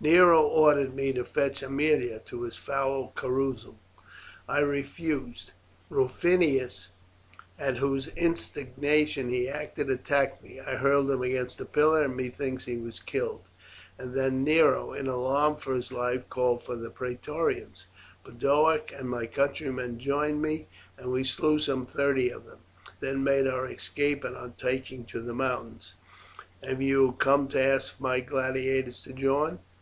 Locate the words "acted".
9.48-9.88